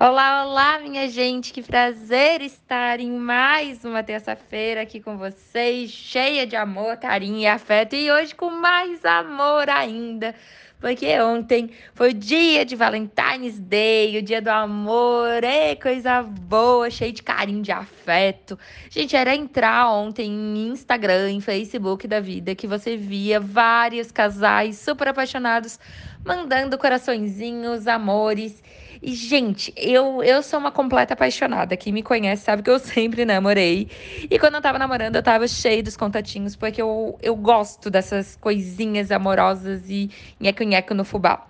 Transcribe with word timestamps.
Olá, 0.00 0.44
olá, 0.44 0.78
minha 0.80 1.08
gente, 1.08 1.52
que 1.52 1.62
prazer 1.62 2.40
estar 2.40 2.98
em 2.98 3.12
mais 3.12 3.84
uma 3.84 4.02
terça-feira 4.02 4.82
aqui 4.82 5.00
com 5.00 5.16
vocês, 5.16 5.90
cheia 5.90 6.44
de 6.46 6.56
amor, 6.56 6.96
carinho 6.96 7.38
e 7.38 7.46
afeto, 7.46 7.94
e 7.94 8.10
hoje 8.10 8.34
com 8.34 8.50
mais 8.50 9.04
amor 9.04 9.68
ainda, 9.68 10.34
porque 10.80 11.20
ontem 11.20 11.70
foi 11.94 12.10
o 12.10 12.14
dia 12.14 12.64
de 12.64 12.74
Valentine's 12.74 13.60
Day, 13.60 14.18
o 14.18 14.22
dia 14.22 14.42
do 14.42 14.48
amor, 14.48 15.44
é 15.44 15.76
coisa 15.76 16.22
boa, 16.22 16.90
cheio 16.90 17.12
de 17.12 17.22
carinho, 17.22 17.62
de 17.62 17.70
afeto. 17.70 18.58
Gente, 18.90 19.14
era 19.14 19.36
entrar 19.36 19.88
ontem 19.88 20.26
em 20.28 20.68
Instagram, 20.68 21.30
em 21.30 21.40
Facebook 21.40 22.08
da 22.08 22.18
vida, 22.18 22.56
que 22.56 22.66
você 22.66 22.96
via 22.96 23.38
vários 23.38 24.10
casais 24.10 24.78
super 24.78 25.08
apaixonados 25.08 25.78
mandando 26.24 26.78
coraçõezinhos, 26.78 27.86
amores. 27.86 28.62
E, 29.02 29.14
gente, 29.14 29.74
eu, 29.76 30.22
eu 30.22 30.44
sou 30.44 30.60
uma 30.60 30.70
completa 30.70 31.14
apaixonada. 31.14 31.76
Quem 31.76 31.92
me 31.92 32.04
conhece 32.04 32.44
sabe 32.44 32.62
que 32.62 32.70
eu 32.70 32.78
sempre 32.80 33.24
namorei. 33.24 33.88
E 34.30 34.38
quando 34.38 34.54
eu 34.54 34.62
tava 34.62 34.78
namorando, 34.78 35.16
eu 35.16 35.22
tava 35.22 35.48
cheio 35.48 35.82
dos 35.82 35.96
contatinhos, 35.96 36.54
porque 36.54 36.80
eu, 36.80 37.18
eu 37.20 37.34
gosto 37.34 37.90
dessas 37.90 38.36
coisinhas 38.36 39.10
amorosas 39.10 39.90
e 39.90 40.08
nheco-nheco 40.38 40.94
no 40.94 41.04
fubá. 41.04 41.48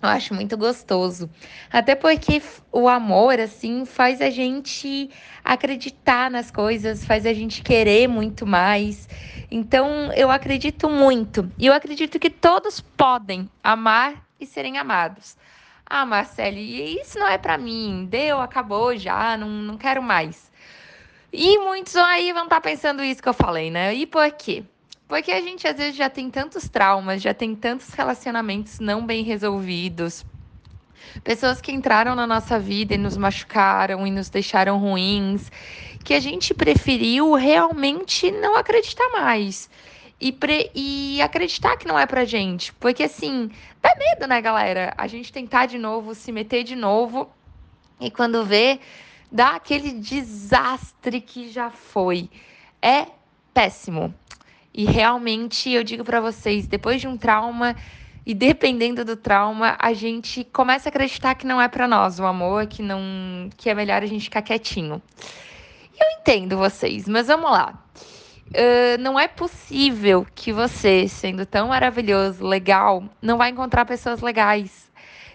Eu 0.00 0.08
acho 0.08 0.32
muito 0.34 0.56
gostoso. 0.56 1.28
Até 1.70 1.94
porque 1.94 2.42
o 2.72 2.88
amor, 2.88 3.38
assim, 3.38 3.84
faz 3.84 4.22
a 4.22 4.30
gente 4.30 5.10
acreditar 5.44 6.30
nas 6.30 6.50
coisas, 6.50 7.04
faz 7.04 7.26
a 7.26 7.34
gente 7.34 7.62
querer 7.62 8.08
muito 8.08 8.46
mais. 8.46 9.08
Então, 9.50 10.10
eu 10.14 10.30
acredito 10.30 10.88
muito. 10.88 11.52
E 11.58 11.66
eu 11.66 11.74
acredito 11.74 12.18
que 12.18 12.30
todos 12.30 12.80
podem 12.80 13.48
amar 13.62 14.24
e 14.40 14.46
serem 14.46 14.78
amados. 14.78 15.36
Ah, 15.86 16.06
Marcele, 16.06 17.00
isso 17.00 17.18
não 17.18 17.28
é 17.28 17.38
para 17.38 17.58
mim. 17.58 18.06
Deu, 18.10 18.40
acabou 18.40 18.96
já, 18.96 19.36
não, 19.36 19.48
não 19.48 19.76
quero 19.76 20.02
mais. 20.02 20.50
E 21.32 21.58
muitos 21.58 21.96
aí 21.96 22.32
vão 22.32 22.44
estar 22.44 22.56
tá 22.56 22.60
pensando 22.60 23.02
isso 23.02 23.22
que 23.22 23.28
eu 23.28 23.34
falei, 23.34 23.70
né? 23.70 23.94
E 23.94 24.06
por 24.06 24.30
quê? 24.32 24.64
Porque 25.06 25.30
a 25.30 25.40
gente 25.40 25.66
às 25.66 25.76
vezes 25.76 25.96
já 25.96 26.08
tem 26.08 26.30
tantos 26.30 26.68
traumas, 26.68 27.20
já 27.20 27.34
tem 27.34 27.54
tantos 27.54 27.90
relacionamentos 27.90 28.80
não 28.80 29.04
bem 29.04 29.22
resolvidos. 29.22 30.24
Pessoas 31.22 31.60
que 31.60 31.70
entraram 31.70 32.14
na 32.14 32.26
nossa 32.26 32.58
vida 32.58 32.94
e 32.94 32.98
nos 32.98 33.16
machucaram 33.16 34.06
e 34.06 34.10
nos 34.10 34.28
deixaram 34.30 34.78
ruins, 34.78 35.50
que 36.02 36.14
a 36.14 36.20
gente 36.20 36.54
preferiu 36.54 37.34
realmente 37.34 38.30
não 38.30 38.56
acreditar 38.56 39.08
mais 39.10 39.68
e, 40.20 40.32
pre... 40.32 40.70
e 40.74 41.20
acreditar 41.20 41.76
que 41.76 41.86
não 41.86 41.98
é 41.98 42.06
pra 42.06 42.24
gente. 42.24 42.72
Porque 42.74 43.04
assim, 43.04 43.50
dá 43.94 43.98
medo, 43.98 44.26
né, 44.26 44.40
galera? 44.40 44.92
A 44.96 45.06
gente 45.06 45.32
tentar 45.32 45.66
de 45.66 45.78
novo, 45.78 46.14
se 46.14 46.32
meter 46.32 46.64
de 46.64 46.74
novo 46.74 47.30
e 48.00 48.10
quando 48.10 48.44
vê, 48.44 48.80
dá 49.30 49.50
aquele 49.50 49.92
desastre 49.92 51.20
que 51.20 51.48
já 51.48 51.70
foi. 51.70 52.28
É 52.82 53.06
péssimo. 53.52 54.12
E 54.72 54.84
realmente 54.84 55.70
eu 55.70 55.84
digo 55.84 56.04
para 56.04 56.20
vocês, 56.20 56.66
depois 56.66 57.00
de 57.00 57.06
um 57.06 57.16
trauma 57.16 57.76
e 58.26 58.34
dependendo 58.34 59.04
do 59.04 59.16
trauma, 59.16 59.76
a 59.78 59.92
gente 59.92 60.42
começa 60.44 60.88
a 60.88 60.90
acreditar 60.90 61.34
que 61.36 61.46
não 61.46 61.60
é 61.60 61.68
para 61.68 61.86
nós 61.86 62.18
o 62.18 62.24
amor, 62.24 62.66
que 62.66 62.82
não 62.82 63.48
que 63.56 63.70
é 63.70 63.74
melhor 63.74 64.02
a 64.02 64.06
gente 64.06 64.24
ficar 64.24 64.42
quietinho. 64.42 65.00
Eu 65.96 66.20
entendo 66.20 66.58
vocês, 66.58 67.06
mas 67.06 67.28
vamos 67.28 67.50
lá. 67.50 67.80
Uh, 68.48 69.00
não 69.00 69.18
é 69.18 69.26
possível 69.26 70.26
que 70.34 70.52
você, 70.52 71.08
sendo 71.08 71.44
tão 71.44 71.68
maravilhoso, 71.68 72.46
legal, 72.46 73.02
não 73.20 73.38
vai 73.38 73.50
encontrar 73.50 73.84
pessoas 73.84 74.20
legais. 74.20 74.84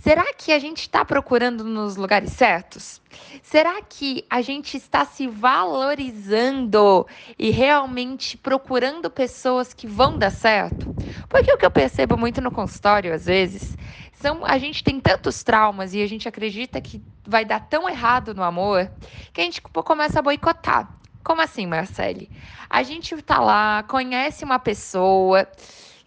Será 0.00 0.32
que 0.32 0.50
a 0.50 0.58
gente 0.58 0.80
está 0.80 1.04
procurando 1.04 1.62
nos 1.62 1.96
lugares 1.96 2.32
certos? 2.32 3.02
Será 3.42 3.82
que 3.82 4.24
a 4.30 4.40
gente 4.40 4.78
está 4.78 5.04
se 5.04 5.26
valorizando 5.26 7.06
e 7.38 7.50
realmente 7.50 8.38
procurando 8.38 9.10
pessoas 9.10 9.74
que 9.74 9.86
vão 9.86 10.16
dar 10.16 10.30
certo? 10.30 10.94
Porque 11.28 11.52
o 11.52 11.58
que 11.58 11.66
eu 11.66 11.70
percebo 11.70 12.16
muito 12.16 12.40
no 12.40 12.50
consultório, 12.50 13.12
às 13.12 13.26
vezes, 13.26 13.76
são 14.14 14.42
a 14.44 14.56
gente 14.56 14.82
tem 14.82 14.98
tantos 14.98 15.42
traumas 15.42 15.92
e 15.92 16.02
a 16.02 16.06
gente 16.06 16.26
acredita 16.26 16.80
que 16.80 17.02
vai 17.26 17.44
dar 17.44 17.60
tão 17.60 17.86
errado 17.86 18.34
no 18.34 18.42
amor 18.42 18.90
que 19.34 19.40
a 19.42 19.44
gente 19.44 19.60
começa 19.60 20.18
a 20.18 20.22
boicotar. 20.22 20.99
Como 21.22 21.42
assim, 21.42 21.66
Marcele? 21.66 22.30
A 22.68 22.82
gente 22.82 23.20
tá 23.22 23.40
lá, 23.40 23.82
conhece 23.82 24.44
uma 24.44 24.58
pessoa, 24.58 25.46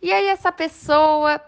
e 0.02 0.12
aí 0.12 0.28
essa 0.28 0.52
pessoa. 0.52 1.42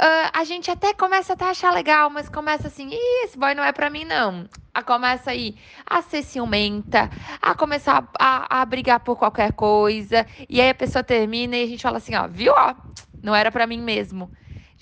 Uh, 0.00 0.30
a 0.32 0.44
gente 0.44 0.70
até 0.70 0.94
começa 0.94 1.34
até 1.34 1.44
a 1.44 1.50
achar 1.50 1.74
legal, 1.74 2.08
mas 2.08 2.26
começa 2.26 2.68
assim, 2.68 2.88
Ih, 2.88 3.24
esse 3.24 3.36
boy 3.36 3.54
não 3.54 3.62
é 3.62 3.70
pra 3.70 3.90
mim, 3.90 4.04
não. 4.06 4.48
A 4.72 4.82
começa 4.82 5.30
aí 5.30 5.56
a 5.84 6.00
ser 6.00 6.22
ciumenta, 6.22 7.10
a 7.42 7.54
começar 7.54 8.08
a, 8.18 8.58
a, 8.58 8.62
a 8.62 8.64
brigar 8.64 9.00
por 9.00 9.16
qualquer 9.16 9.52
coisa. 9.52 10.26
E 10.48 10.58
aí 10.58 10.70
a 10.70 10.74
pessoa 10.74 11.04
termina 11.04 11.54
e 11.54 11.64
a 11.64 11.66
gente 11.66 11.82
fala 11.82 11.98
assim, 11.98 12.14
ó, 12.14 12.26
viu, 12.26 12.54
ó, 12.56 12.74
não 13.22 13.34
era 13.34 13.52
pra 13.52 13.66
mim 13.66 13.82
mesmo. 13.82 14.32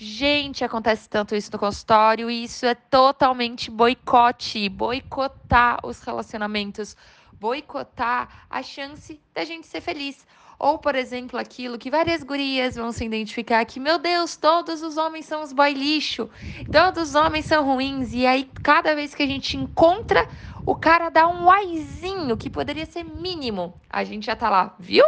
Gente, 0.01 0.65
acontece 0.65 1.09
tanto 1.09 1.35
isso 1.35 1.51
no 1.53 1.59
consultório 1.59 2.31
e 2.31 2.45
isso 2.45 2.65
é 2.65 2.75
totalmente 2.75 3.69
boicote, 3.71 4.69
boicotar 4.69 5.81
os 5.85 6.01
relacionamentos 6.03 6.97
boicotar 7.39 8.47
a 8.51 8.63
chance 8.63 9.21
da 9.35 9.45
gente 9.45 9.67
ser 9.67 9.81
feliz. 9.81 10.27
Ou, 10.59 10.77
por 10.77 10.97
exemplo, 10.97 11.39
aquilo 11.39 11.79
que 11.79 11.91
várias 11.91 12.25
gurias 12.25 12.75
vão 12.75 12.91
se 12.91 13.05
identificar 13.05 13.65
que, 13.65 13.79
meu 13.79 13.97
Deus, 13.97 14.37
todos 14.37 14.83
os 14.83 14.97
homens 14.97 15.25
são 15.25 15.43
os 15.43 15.53
boy 15.53 15.73
lixo, 15.73 16.29
todos 16.73 17.11
os 17.11 17.15
homens 17.15 17.45
são 17.45 17.65
ruins. 17.65 18.13
E 18.13 18.27
aí, 18.27 18.51
cada 18.63 18.93
vez 18.95 19.15
que 19.15 19.23
a 19.23 19.27
gente 19.27 19.57
encontra, 19.57 20.29
o 20.67 20.75
cara 20.75 21.11
dá 21.11 21.29
um 21.29 21.49
aizinho 21.49 22.37
que 22.37 22.51
poderia 22.51 22.87
ser 22.87 23.05
mínimo. 23.05 23.81
A 23.89 24.03
gente 24.03 24.27
já 24.27 24.35
tá 24.35 24.51
lá, 24.51 24.75
viu? 24.81 25.05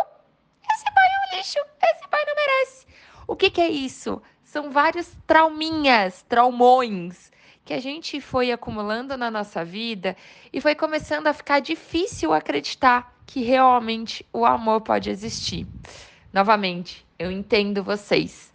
Esse 0.72 0.84
boy 0.84 1.04
é 1.04 1.34
um 1.34 1.38
lixo, 1.38 1.58
esse 1.82 2.08
boy 2.08 2.20
não 2.26 2.34
merece. 2.36 2.49
Que, 3.50 3.54
que 3.54 3.60
é 3.62 3.68
isso? 3.68 4.22
São 4.44 4.70
vários 4.70 5.12
trauminhas, 5.26 6.24
traumões 6.28 7.32
que 7.64 7.74
a 7.74 7.80
gente 7.80 8.20
foi 8.20 8.52
acumulando 8.52 9.16
na 9.16 9.28
nossa 9.28 9.64
vida 9.64 10.16
e 10.52 10.60
foi 10.60 10.76
começando 10.76 11.26
a 11.26 11.32
ficar 11.32 11.58
difícil 11.58 12.32
acreditar 12.32 13.12
que 13.26 13.42
realmente 13.42 14.24
o 14.32 14.46
amor 14.46 14.82
pode 14.82 15.10
existir. 15.10 15.66
Novamente, 16.32 17.04
eu 17.18 17.28
entendo 17.28 17.82
vocês, 17.82 18.52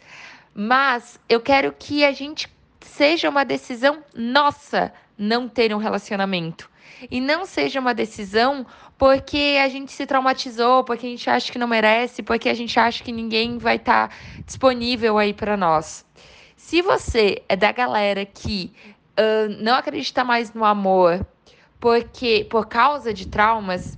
mas 0.53 1.19
eu 1.27 1.41
quero 1.41 1.73
que 1.77 2.05
a 2.05 2.13
gente 2.13 2.49
seja 2.79 3.29
uma 3.29 3.43
decisão 3.43 4.01
nossa 4.13 4.93
não 5.17 5.49
ter 5.49 5.75
um 5.75 5.77
relacionamento. 5.77 6.71
E 7.09 7.19
não 7.19 7.45
seja 7.45 7.79
uma 7.79 7.93
decisão 7.93 8.65
porque 8.97 9.57
a 9.63 9.67
gente 9.67 9.91
se 9.91 10.05
traumatizou, 10.05 10.83
porque 10.83 11.05
a 11.05 11.09
gente 11.09 11.29
acha 11.29 11.51
que 11.51 11.59
não 11.59 11.67
merece, 11.67 12.23
porque 12.23 12.49
a 12.49 12.53
gente 12.53 12.79
acha 12.79 13.03
que 13.03 13.11
ninguém 13.11 13.57
vai 13.57 13.75
estar 13.75 14.09
tá 14.09 14.15
disponível 14.45 15.17
aí 15.17 15.33
para 15.33 15.57
nós. 15.57 16.05
Se 16.55 16.81
você 16.81 17.43
é 17.47 17.55
da 17.55 17.71
galera 17.71 18.25
que 18.25 18.71
uh, 19.19 19.63
não 19.63 19.75
acredita 19.75 20.23
mais 20.23 20.53
no 20.53 20.63
amor 20.63 21.25
porque 21.85 22.47
por 22.49 22.65
causa 22.65 23.13
de 23.13 23.27
traumas, 23.27 23.95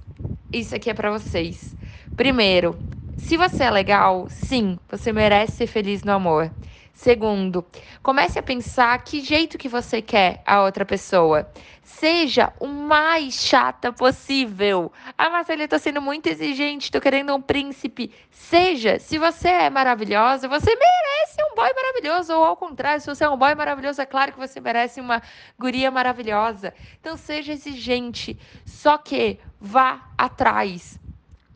isso 0.52 0.76
aqui 0.76 0.90
é 0.90 0.94
para 0.94 1.10
vocês. 1.10 1.74
Primeiro, 2.18 2.78
se 3.16 3.38
você 3.38 3.64
é 3.64 3.72
legal, 3.72 4.28
sim, 4.30 4.78
você 4.90 5.14
merece 5.14 5.54
ser 5.54 5.68
feliz 5.68 6.04
no 6.04 6.12
amor. 6.12 6.52
Segundo, 6.98 7.64
comece 8.02 8.40
a 8.40 8.44
pensar 8.44 8.98
que 9.04 9.22
jeito 9.22 9.56
que 9.56 9.70
você 9.70 10.02
quer 10.02 10.42
a 10.44 10.64
outra 10.64 10.84
pessoa. 10.84 11.48
Seja 11.84 12.52
o 12.60 12.66
mais 12.66 13.36
chata 13.36 13.94
possível. 13.94 14.92
Ah, 15.16 15.30
Marcela, 15.30 15.62
eu 15.62 15.68
tô 15.68 15.78
sendo 15.78 16.02
muito 16.02 16.26
exigente, 16.26 16.92
tô 16.92 17.00
querendo 17.00 17.36
um 17.36 17.42
príncipe. 17.42 18.12
Seja, 18.32 18.98
se 18.98 19.20
você 19.20 19.48
é 19.48 19.70
maravilhosa, 19.70 20.48
você 20.48 20.76
merece 20.76 21.38
um 21.52 21.56
boy 21.56 21.72
maravilhoso. 21.72 22.34
Ou 22.34 22.44
ao 22.44 22.58
contrário, 22.58 23.00
se 23.00 23.06
você 23.08 23.26
é 23.26 23.30
um 23.30 23.38
boy 23.38 23.54
maravilhoso, 23.54 24.02
é 24.02 24.06
claro 24.08 24.32
que 24.32 24.40
você 24.40 24.60
merece 24.60 25.00
uma 25.00 25.22
guria 25.58 25.92
maravilhosa. 25.92 26.74
Então 27.00 27.16
seja 27.16 27.54
exigente, 27.54 28.40
só 28.66 28.98
que 28.98 29.40
vá 29.62 30.10
atrás. 30.18 31.00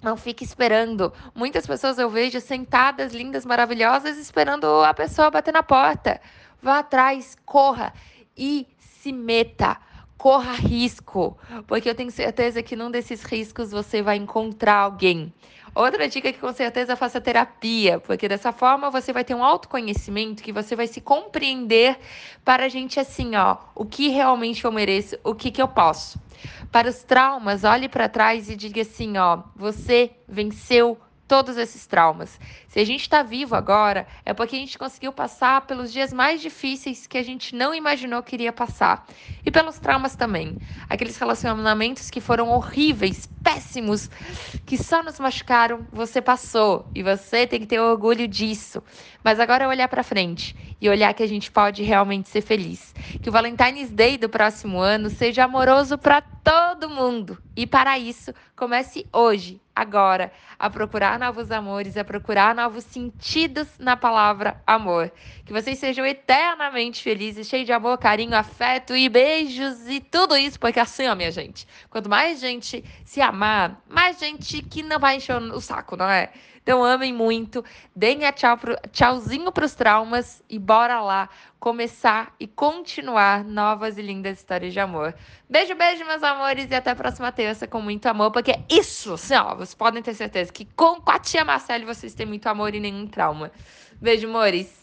Não 0.01 0.17
fique 0.17 0.43
esperando. 0.43 1.13
Muitas 1.35 1.67
pessoas 1.67 1.99
eu 1.99 2.09
vejo 2.09 2.41
sentadas, 2.41 3.13
lindas, 3.13 3.45
maravilhosas, 3.45 4.17
esperando 4.17 4.65
a 4.83 4.93
pessoa 4.93 5.29
bater 5.29 5.53
na 5.53 5.61
porta. 5.61 6.19
Vá 6.61 6.79
atrás, 6.79 7.37
corra 7.45 7.93
e 8.35 8.67
se 8.79 9.11
meta. 9.11 9.77
Corra 10.17 10.53
risco, 10.53 11.35
porque 11.65 11.89
eu 11.89 11.95
tenho 11.95 12.11
certeza 12.11 12.61
que 12.61 12.75
num 12.75 12.91
desses 12.91 13.23
riscos 13.23 13.71
você 13.71 14.03
vai 14.03 14.17
encontrar 14.17 14.75
alguém. 14.75 15.33
Outra 15.73 16.07
dica 16.09 16.27
é 16.27 16.33
que 16.33 16.39
com 16.39 16.51
certeza 16.51 16.97
faça 16.97 17.21
terapia, 17.21 17.99
porque 17.99 18.27
dessa 18.27 18.51
forma 18.51 18.89
você 18.89 19.13
vai 19.13 19.23
ter 19.23 19.33
um 19.33 19.43
autoconhecimento 19.43 20.43
que 20.43 20.51
você 20.51 20.75
vai 20.75 20.85
se 20.85 20.99
compreender 20.99 21.97
para 22.43 22.65
a 22.65 22.69
gente 22.69 22.99
assim, 22.99 23.35
ó, 23.35 23.57
o 23.73 23.85
que 23.85 24.09
realmente 24.09 24.65
eu 24.65 24.71
mereço, 24.71 25.17
o 25.23 25.33
que 25.33 25.49
que 25.49 25.61
eu 25.61 25.69
posso. 25.69 26.19
Para 26.71 26.89
os 26.89 27.03
traumas, 27.03 27.63
olhe 27.63 27.87
para 27.87 28.09
trás 28.09 28.49
e 28.49 28.55
diga 28.55 28.81
assim, 28.81 29.17
ó, 29.17 29.43
você 29.55 30.11
venceu 30.27 30.97
todos 31.31 31.55
esses 31.55 31.87
traumas. 31.87 32.37
Se 32.67 32.77
a 32.81 32.85
gente 32.85 33.03
está 33.03 33.23
vivo 33.23 33.55
agora, 33.55 34.05
é 34.25 34.33
porque 34.33 34.57
a 34.57 34.59
gente 34.59 34.77
conseguiu 34.77 35.13
passar 35.13 35.61
pelos 35.61 35.89
dias 35.89 36.11
mais 36.11 36.41
difíceis 36.41 37.07
que 37.07 37.17
a 37.17 37.23
gente 37.23 37.55
não 37.55 37.73
imaginou 37.73 38.21
que 38.21 38.35
iria 38.35 38.51
passar. 38.51 39.07
E 39.45 39.49
pelos 39.49 39.79
traumas 39.79 40.13
também. 40.13 40.57
Aqueles 40.89 41.17
relacionamentos 41.17 42.09
que 42.09 42.19
foram 42.19 42.49
horríveis, 42.49 43.29
péssimos, 43.41 44.09
que 44.65 44.77
só 44.77 45.01
nos 45.01 45.21
machucaram, 45.21 45.87
você 45.89 46.21
passou. 46.21 46.85
E 46.93 47.01
você 47.01 47.47
tem 47.47 47.61
que 47.61 47.65
ter 47.65 47.79
orgulho 47.79 48.27
disso. 48.27 48.83
Mas 49.23 49.39
agora 49.39 49.63
é 49.63 49.67
olhar 49.69 49.87
para 49.87 50.03
frente 50.03 50.53
e 50.81 50.89
olhar 50.89 51.13
que 51.13 51.23
a 51.23 51.27
gente 51.27 51.49
pode 51.49 51.81
realmente 51.81 52.27
ser 52.27 52.41
feliz. 52.41 52.93
Que 53.21 53.29
o 53.29 53.31
Valentine's 53.31 53.89
Day 53.89 54.17
do 54.17 54.27
próximo 54.27 54.81
ano 54.81 55.09
seja 55.09 55.45
amoroso 55.45 55.97
para 55.97 56.21
todo 56.43 56.89
mundo. 56.89 57.37
E 57.55 57.65
para 57.65 57.97
isso, 57.97 58.33
comece 58.55 59.07
hoje, 59.11 59.61
agora, 59.75 60.31
a 60.57 60.69
procurar 60.69 61.17
novos 61.19 61.51
amores, 61.51 61.97
a 61.97 62.03
procurar 62.03 62.53
novos 62.55 62.83
sentidos 62.83 63.67
na 63.79 63.95
palavra 63.95 64.61
amor. 64.65 65.11
Que 65.45 65.53
vocês 65.53 65.79
sejam 65.79 66.05
eternamente 66.05 67.01
felizes, 67.01 67.47
cheios 67.47 67.65
de 67.65 67.73
amor, 67.73 67.97
carinho, 67.97 68.35
afeto 68.35 68.95
e 68.95 69.07
beijos 69.09 69.87
e 69.87 69.99
tudo 69.99 70.35
isso, 70.37 70.59
porque 70.59 70.79
assim, 70.79 71.07
ó, 71.07 71.15
minha 71.15 71.31
gente, 71.31 71.67
quanto 71.89 72.09
mais 72.09 72.39
gente 72.39 72.83
se 73.05 73.21
amar, 73.21 73.81
mais 73.89 74.19
gente 74.19 74.61
que 74.61 74.83
não 74.83 74.99
vai 74.99 75.17
encher 75.17 75.35
o 75.35 75.61
saco, 75.61 75.95
não 75.95 76.09
é? 76.09 76.31
Então 76.63 76.83
amem 76.83 77.11
muito, 77.11 77.65
deem 77.95 78.25
a 78.25 78.31
tchau 78.31 78.57
pro, 78.57 78.77
tchauzinho 78.91 79.51
para 79.51 79.65
os 79.65 79.73
traumas 79.73 80.43
e 80.49 80.59
bora 80.59 81.01
lá 81.01 81.27
começar 81.59 82.33
e 82.39 82.47
continuar 82.47 83.43
novas 83.43 83.97
e 83.97 84.01
lindas 84.01 84.37
histórias 84.37 84.71
de 84.73 84.79
amor. 84.79 85.15
Beijo, 85.49 85.75
beijo, 85.75 86.05
meus 86.05 86.23
amores, 86.23 86.69
e 86.69 86.75
até 86.75 86.91
a 86.91 86.95
próxima 86.95 87.31
terça 87.31 87.67
com 87.67 87.81
muito 87.81 88.05
amor, 88.07 88.31
porque 88.31 88.59
isso, 88.69 89.13
assim, 89.13 89.35
ó, 89.35 89.55
vocês 89.55 89.75
podem 89.75 90.01
ter 90.01 90.13
certeza 90.13 90.51
que 90.51 90.65
com, 90.75 91.01
com 91.01 91.11
a 91.11 91.19
tia 91.19 91.43
Marcele 91.43 91.85
vocês 91.85 92.13
têm 92.13 92.25
muito 92.25 92.47
amor 92.47 92.73
e 92.75 92.79
nenhum 92.79 93.07
trauma. 93.07 93.51
Beijo, 93.99 94.27
amores. 94.27 94.80